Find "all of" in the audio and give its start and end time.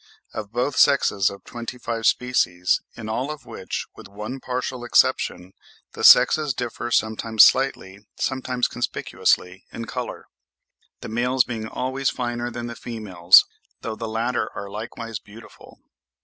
3.07-3.45